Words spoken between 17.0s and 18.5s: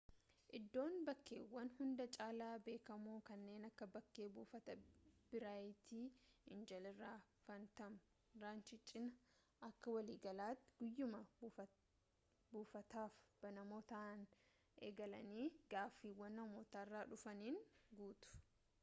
dhufaniin guutu